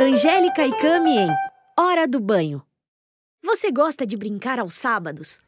Angélica 0.00 0.64
e 0.64 0.70
Cami 0.70 1.10
em 1.10 1.28
Hora 1.76 2.06
do 2.06 2.20
Banho. 2.20 2.62
Você 3.42 3.72
gosta 3.72 4.06
de 4.06 4.16
brincar 4.16 4.60
aos 4.60 4.74
sábados? 4.74 5.40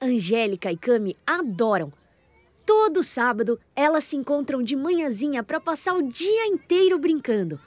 Angélica 0.00 0.72
e 0.72 0.76
Cami 0.76 1.16
adoram. 1.24 1.92
Todo 2.66 3.00
sábado 3.04 3.60
elas 3.76 4.02
se 4.02 4.16
encontram 4.16 4.60
de 4.60 4.74
manhãzinha 4.74 5.44
para 5.44 5.60
passar 5.60 5.94
o 5.94 6.02
dia 6.02 6.48
inteiro 6.48 6.98
brincando. 6.98 7.60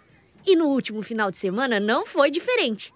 E 0.46 0.58
no 0.58 0.66
último 0.66 1.02
final 1.02 1.32
de 1.32 1.38
semana 1.38 1.80
não 1.80 2.06
foi 2.06 2.30
diferente. 2.30 2.94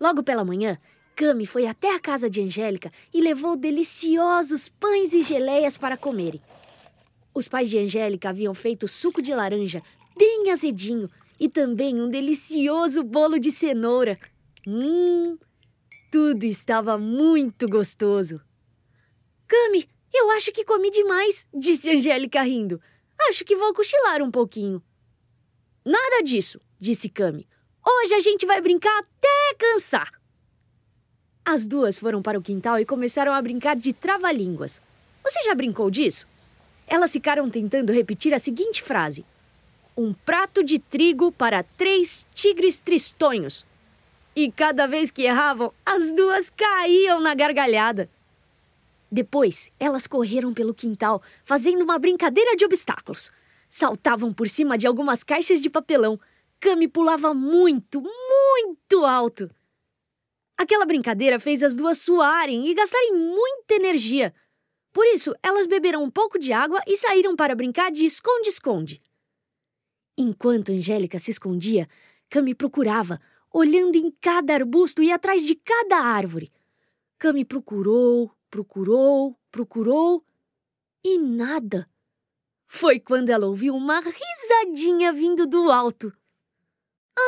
Logo 0.00 0.22
pela 0.22 0.44
manhã, 0.44 0.78
Cami 1.16 1.46
foi 1.46 1.66
até 1.66 1.92
a 1.96 1.98
casa 1.98 2.30
de 2.30 2.40
Angélica 2.40 2.92
e 3.12 3.20
levou 3.20 3.56
deliciosos 3.56 4.68
pães 4.68 5.12
e 5.12 5.22
geleias 5.22 5.76
para 5.76 5.96
comerem. 5.96 6.40
Os 7.34 7.48
pais 7.48 7.68
de 7.68 7.76
Angélica 7.76 8.28
haviam 8.28 8.54
feito 8.54 8.86
suco 8.86 9.20
de 9.20 9.34
laranja 9.34 9.82
bem 10.16 10.52
azedinho 10.52 11.10
e 11.40 11.48
também 11.48 11.98
um 11.98 12.10
delicioso 12.10 13.02
bolo 13.02 13.38
de 13.38 13.50
cenoura. 13.50 14.18
Hum, 14.66 15.38
tudo 16.12 16.44
estava 16.44 16.98
muito 16.98 17.66
gostoso. 17.66 18.38
Cami, 19.48 19.88
eu 20.12 20.30
acho 20.32 20.52
que 20.52 20.64
comi 20.64 20.90
demais, 20.90 21.48
disse 21.52 21.88
Angélica 21.88 22.42
rindo. 22.42 22.78
Acho 23.28 23.44
que 23.44 23.56
vou 23.56 23.72
cochilar 23.72 24.22
um 24.22 24.30
pouquinho. 24.30 24.82
Nada 25.82 26.22
disso, 26.22 26.60
disse 26.78 27.08
Cami. 27.08 27.48
Hoje 27.86 28.14
a 28.14 28.20
gente 28.20 28.44
vai 28.44 28.60
brincar 28.60 28.96
até 28.98 29.54
cansar. 29.58 30.12
As 31.42 31.66
duas 31.66 31.98
foram 31.98 32.20
para 32.20 32.38
o 32.38 32.42
quintal 32.42 32.78
e 32.78 32.84
começaram 32.84 33.32
a 33.32 33.40
brincar 33.40 33.74
de 33.74 33.94
trava-línguas. 33.94 34.80
Você 35.24 35.42
já 35.42 35.54
brincou 35.54 35.90
disso? 35.90 36.26
Elas 36.86 37.12
ficaram 37.12 37.48
tentando 37.48 37.92
repetir 37.92 38.34
a 38.34 38.38
seguinte 38.38 38.82
frase: 38.82 39.24
Um 40.02 40.14
prato 40.14 40.64
de 40.64 40.78
trigo 40.78 41.30
para 41.30 41.62
três 41.62 42.24
tigres 42.34 42.78
tristonhos. 42.78 43.66
E 44.34 44.50
cada 44.50 44.86
vez 44.86 45.10
que 45.10 45.24
erravam, 45.24 45.74
as 45.84 46.10
duas 46.12 46.48
caíam 46.48 47.20
na 47.20 47.34
gargalhada. 47.34 48.08
Depois, 49.12 49.70
elas 49.78 50.06
correram 50.06 50.54
pelo 50.54 50.72
quintal, 50.72 51.22
fazendo 51.44 51.82
uma 51.82 51.98
brincadeira 51.98 52.56
de 52.56 52.64
obstáculos. 52.64 53.30
Saltavam 53.68 54.32
por 54.32 54.48
cima 54.48 54.78
de 54.78 54.86
algumas 54.86 55.22
caixas 55.22 55.60
de 55.60 55.68
papelão. 55.68 56.18
Cami 56.58 56.88
pulava 56.88 57.34
muito, 57.34 58.00
muito 58.00 59.04
alto. 59.04 59.50
Aquela 60.56 60.86
brincadeira 60.86 61.38
fez 61.38 61.62
as 61.62 61.76
duas 61.76 61.98
suarem 61.98 62.68
e 62.68 62.72
gastarem 62.72 63.12
muita 63.12 63.74
energia. 63.74 64.32
Por 64.94 65.04
isso, 65.08 65.34
elas 65.42 65.66
beberam 65.66 66.02
um 66.02 66.10
pouco 66.10 66.38
de 66.38 66.54
água 66.54 66.80
e 66.86 66.96
saíram 66.96 67.36
para 67.36 67.54
brincar 67.54 67.92
de 67.92 68.06
esconde-esconde. 68.06 69.02
Enquanto 70.22 70.70
Angélica 70.70 71.18
se 71.18 71.30
escondia, 71.30 71.88
Cami 72.28 72.54
procurava, 72.54 73.18
olhando 73.50 73.96
em 73.96 74.10
cada 74.20 74.52
arbusto 74.52 75.02
e 75.02 75.10
atrás 75.10 75.46
de 75.46 75.54
cada 75.54 75.96
árvore. 75.96 76.52
Cami 77.16 77.42
procurou, 77.42 78.30
procurou, 78.50 79.34
procurou 79.50 80.22
e 81.02 81.16
nada. 81.16 81.88
Foi 82.66 83.00
quando 83.00 83.30
ela 83.30 83.46
ouviu 83.46 83.74
uma 83.74 83.98
risadinha 83.98 85.10
vindo 85.10 85.46
do 85.46 85.72
alto. 85.72 86.12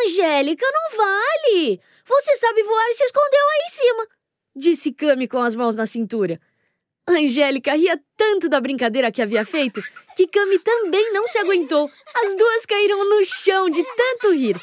Angélica, 0.05 0.67
não 0.71 0.99
vale! 0.99 1.81
Você 2.05 2.37
sabe 2.37 2.63
voar 2.63 2.89
e 2.91 2.95
se 2.95 3.05
escondeu 3.05 3.49
aí 3.53 3.65
em 3.65 3.71
cima, 3.71 4.09
disse 4.55 4.93
Cami 4.93 5.27
com 5.27 5.39
as 5.39 5.55
mãos 5.55 5.75
na 5.75 5.87
cintura. 5.87 6.39
Angélica 7.07 7.75
ria 7.75 8.01
tanto 8.17 8.49
da 8.49 8.61
brincadeira 8.61 9.11
que 9.11 9.21
havia 9.21 9.45
feito 9.45 9.83
que 10.17 10.27
Cami 10.27 10.59
também 10.59 11.13
não 11.13 11.27
se 11.27 11.39
aguentou. 11.39 11.91
As 12.23 12.37
duas 12.37 12.67
caíram 12.67 13.09
no 13.09 13.25
chão 13.25 13.69
de 13.69 13.83
tanto 13.83 14.33
rir. 14.33 14.61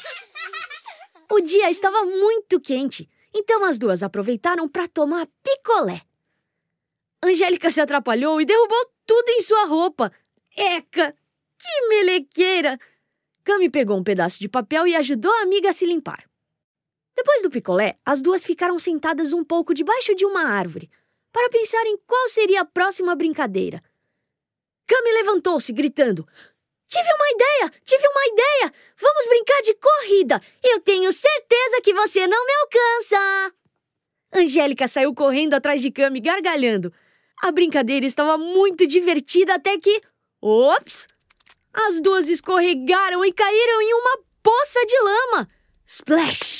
O 1.30 1.40
dia 1.40 1.70
estava 1.70 2.04
muito 2.04 2.58
quente, 2.60 3.08
então 3.34 3.64
as 3.64 3.78
duas 3.78 4.02
aproveitaram 4.02 4.68
para 4.68 4.88
tomar 4.88 5.28
picolé. 5.42 6.02
Angélica 7.22 7.70
se 7.70 7.80
atrapalhou 7.80 8.40
e 8.40 8.46
derrubou 8.46 8.90
tudo 9.04 9.28
em 9.28 9.42
sua 9.42 9.66
roupa. 9.66 10.10
Eca! 10.56 11.14
Que 11.58 11.88
melequeira! 11.88 12.78
Cami 13.44 13.68
pegou 13.68 13.98
um 13.98 14.02
pedaço 14.02 14.40
de 14.40 14.48
papel 14.48 14.86
e 14.86 14.96
ajudou 14.96 15.32
a 15.32 15.42
amiga 15.42 15.70
a 15.70 15.72
se 15.72 15.84
limpar. 15.84 16.24
Depois 17.14 17.42
do 17.42 17.50
picolé, 17.50 17.98
as 18.04 18.22
duas 18.22 18.42
ficaram 18.42 18.78
sentadas 18.78 19.32
um 19.32 19.44
pouco 19.44 19.74
debaixo 19.74 20.14
de 20.14 20.24
uma 20.24 20.44
árvore, 20.44 20.90
para 21.32 21.48
pensar 21.50 21.84
em 21.86 21.96
qual 22.06 22.28
seria 22.28 22.62
a 22.62 22.64
próxima 22.64 23.14
brincadeira. 23.14 23.82
Cami 24.86 25.12
levantou-se, 25.12 25.72
gritando: 25.72 26.26
Tive 26.88 27.08
uma 27.12 27.30
ideia! 27.30 27.72
Tive 27.84 28.08
uma 28.08 28.26
ideia! 28.26 28.74
Vamos 29.00 29.26
brincar 29.28 29.60
de 29.62 29.74
corrida! 29.74 30.40
Eu 30.62 30.80
tenho 30.80 31.12
certeza 31.12 31.80
que 31.82 31.94
você 31.94 32.26
não 32.26 32.44
me 32.44 32.52
alcança! 32.54 33.54
Angélica 34.32 34.88
saiu 34.88 35.14
correndo 35.14 35.54
atrás 35.54 35.80
de 35.80 35.90
Cami, 35.90 36.20
gargalhando. 36.20 36.92
A 37.42 37.50
brincadeira 37.52 38.04
estava 38.04 38.36
muito 38.36 38.86
divertida 38.86 39.54
até 39.54 39.78
que. 39.78 40.00
Ops! 40.42 41.06
As 41.72 42.00
duas 42.00 42.28
escorregaram 42.28 43.24
e 43.24 43.32
caíram 43.32 43.82
em 43.82 43.94
uma 43.94 44.18
poça 44.42 44.84
de 44.86 44.98
lama. 44.98 45.48
Splash! 45.86 46.59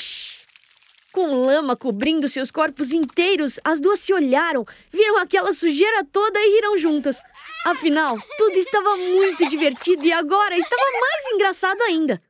Com 1.12 1.44
lama 1.44 1.75
cobrindo 1.75 2.28
seus 2.28 2.53
corpos 2.53 2.93
inteiros, 2.93 3.59
as 3.65 3.81
duas 3.81 3.98
se 3.98 4.12
olharam, 4.12 4.65
viram 4.93 5.19
aquela 5.19 5.53
sujeira 5.53 6.04
toda 6.04 6.38
e 6.38 6.54
riram 6.54 6.78
juntas. 6.78 7.21
Afinal, 7.66 8.16
tudo 8.38 8.56
estava 8.56 8.97
muito 8.97 9.48
divertido 9.48 10.04
e 10.06 10.12
agora 10.12 10.56
estava 10.56 10.82
mais 11.00 11.26
engraçado 11.34 11.82
ainda. 11.82 12.22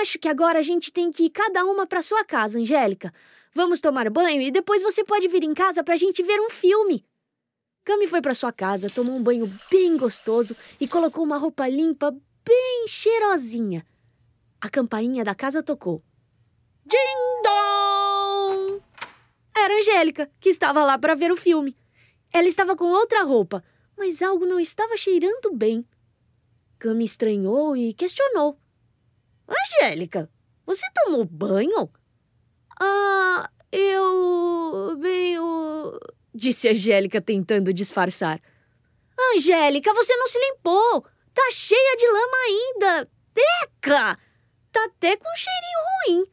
Acho 0.00 0.18
que 0.18 0.28
agora 0.28 0.58
a 0.58 0.62
gente 0.62 0.92
tem 0.92 1.10
que 1.10 1.24
ir 1.24 1.30
cada 1.30 1.64
uma 1.64 1.86
para 1.86 2.02
sua 2.02 2.24
casa, 2.24 2.58
Angélica. 2.58 3.12
Vamos 3.54 3.80
tomar 3.80 4.08
banho 4.10 4.42
e 4.42 4.50
depois 4.50 4.82
você 4.82 5.02
pode 5.02 5.26
vir 5.28 5.42
em 5.42 5.54
casa 5.54 5.82
para 5.82 5.94
a 5.94 5.98
gente 5.98 6.22
ver 6.22 6.40
um 6.40 6.50
filme. 6.50 7.04
Cami 7.84 8.06
foi 8.06 8.20
para 8.20 8.34
sua 8.34 8.52
casa, 8.52 8.90
tomou 8.90 9.16
um 9.16 9.22
banho 9.22 9.50
bem 9.70 9.96
gostoso 9.96 10.54
e 10.78 10.86
colocou 10.86 11.24
uma 11.24 11.38
roupa 11.38 11.66
limpa 11.66 12.10
bem 12.44 12.86
cheirosinha. 12.86 13.84
A 14.60 14.68
campainha 14.68 15.24
da 15.24 15.34
casa 15.34 15.62
tocou. 15.62 16.02
Ding 16.86 17.32
Angélica, 19.82 20.30
que 20.40 20.48
estava 20.48 20.84
lá 20.84 20.96
para 20.96 21.14
ver 21.14 21.32
o 21.32 21.36
filme. 21.36 21.76
Ela 22.32 22.46
estava 22.46 22.76
com 22.76 22.84
outra 22.86 23.24
roupa, 23.24 23.62
mas 23.98 24.22
algo 24.22 24.46
não 24.46 24.60
estava 24.60 24.96
cheirando 24.96 25.52
bem. 25.52 25.84
Cami 26.78 27.04
estranhou 27.04 27.76
e 27.76 27.92
questionou. 27.92 28.58
Angélica, 29.48 30.30
você 30.64 30.86
tomou 30.94 31.24
banho? 31.24 31.90
Ah, 32.80 33.50
eu. 33.70 34.96
bem, 35.00 35.34
eu 35.34 36.00
disse 36.32 36.68
Angélica 36.68 37.20
tentando 37.20 37.72
disfarçar. 37.72 38.40
Angélica, 39.34 39.92
você 39.92 40.16
não 40.16 40.28
se 40.28 40.38
limpou! 40.38 41.04
Tá 41.34 41.48
cheia 41.50 41.96
de 41.96 42.06
lama 42.06 42.36
ainda! 42.46 43.10
Teca! 43.34 44.18
Tá 44.70 44.84
até 44.84 45.16
com 45.16 45.28
um 45.28 45.36
cheirinho 45.36 46.22
ruim. 46.22 46.31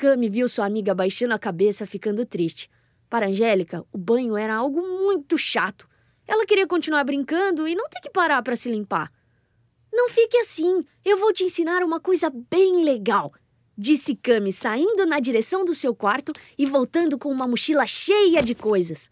Cami 0.00 0.30
viu 0.30 0.48
sua 0.48 0.64
amiga 0.64 0.94
baixando 0.94 1.34
a 1.34 1.38
cabeça, 1.38 1.84
ficando 1.84 2.24
triste. 2.24 2.70
Para 3.10 3.26
Angélica, 3.26 3.84
o 3.92 3.98
banho 3.98 4.34
era 4.34 4.54
algo 4.54 4.80
muito 4.80 5.36
chato. 5.36 5.86
Ela 6.26 6.46
queria 6.46 6.66
continuar 6.66 7.04
brincando 7.04 7.68
e 7.68 7.74
não 7.74 7.86
ter 7.86 8.00
que 8.00 8.08
parar 8.08 8.40
para 8.40 8.56
se 8.56 8.70
limpar. 8.70 9.12
Não 9.92 10.08
fique 10.08 10.38
assim, 10.38 10.80
eu 11.04 11.18
vou 11.18 11.34
te 11.34 11.44
ensinar 11.44 11.82
uma 11.82 12.00
coisa 12.00 12.32
bem 12.50 12.82
legal, 12.82 13.30
disse 13.76 14.16
Cami, 14.16 14.54
saindo 14.54 15.04
na 15.04 15.20
direção 15.20 15.66
do 15.66 15.74
seu 15.74 15.94
quarto 15.94 16.32
e 16.56 16.64
voltando 16.64 17.18
com 17.18 17.30
uma 17.30 17.46
mochila 17.46 17.86
cheia 17.86 18.42
de 18.42 18.54
coisas. 18.54 19.10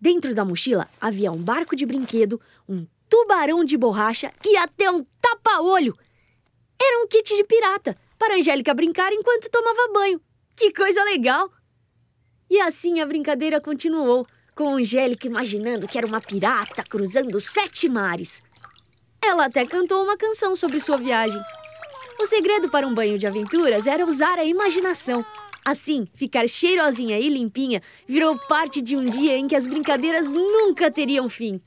Dentro 0.00 0.34
da 0.34 0.46
mochila 0.46 0.88
havia 0.98 1.30
um 1.30 1.42
barco 1.42 1.76
de 1.76 1.84
brinquedo, 1.84 2.40
um 2.66 2.86
tubarão 3.06 3.62
de 3.62 3.76
borracha 3.76 4.32
e 4.46 4.56
até 4.56 4.90
um 4.90 5.04
tapa-olho. 5.20 5.94
Era 6.80 7.04
um 7.04 7.06
kit 7.06 7.36
de 7.36 7.44
pirata 7.44 7.94
para 8.24 8.36
Angélica 8.36 8.72
brincar 8.72 9.12
enquanto 9.12 9.50
tomava 9.50 9.92
banho. 9.92 10.18
Que 10.56 10.72
coisa 10.72 11.04
legal! 11.04 11.50
E 12.48 12.58
assim 12.58 13.00
a 13.00 13.06
brincadeira 13.06 13.60
continuou, 13.60 14.26
com 14.54 14.76
Angélica 14.76 15.26
imaginando 15.26 15.86
que 15.86 15.98
era 15.98 16.06
uma 16.06 16.22
pirata 16.22 16.82
cruzando 16.82 17.38
sete 17.38 17.86
mares. 17.86 18.42
Ela 19.22 19.44
até 19.44 19.66
cantou 19.66 20.02
uma 20.02 20.16
canção 20.16 20.56
sobre 20.56 20.80
sua 20.80 20.96
viagem. 20.96 21.40
O 22.18 22.24
segredo 22.24 22.70
para 22.70 22.86
um 22.86 22.94
banho 22.94 23.18
de 23.18 23.26
aventuras 23.26 23.86
era 23.86 24.06
usar 24.06 24.38
a 24.38 24.44
imaginação. 24.44 25.24
Assim, 25.62 26.08
ficar 26.14 26.48
cheirosinha 26.48 27.18
e 27.18 27.28
limpinha 27.28 27.82
virou 28.08 28.38
parte 28.48 28.80
de 28.80 28.96
um 28.96 29.04
dia 29.04 29.36
em 29.36 29.46
que 29.46 29.56
as 29.56 29.66
brincadeiras 29.66 30.32
nunca 30.32 30.90
teriam 30.90 31.28
fim. 31.28 31.60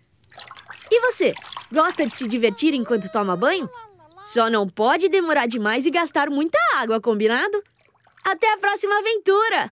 E 0.89 1.01
você, 1.01 1.33
gosta 1.71 2.07
de 2.07 2.15
se 2.15 2.27
divertir 2.27 2.74
enquanto 2.74 3.12
toma 3.12 3.36
banho? 3.36 3.69
Só 4.24 4.50
não 4.50 4.68
pode 4.68 5.10
demorar 5.10 5.48
demais 5.48 5.86
e 5.86 5.92
gastar 5.92 6.30
muita 6.30 6.58
água, 6.75 7.00
combinado? 7.00 7.64
Até 8.24 8.52
a 8.54 8.58
próxima 8.58 8.98
aventura! 9.00 9.66